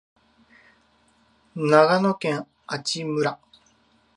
[1.53, 3.39] 長野県阿智村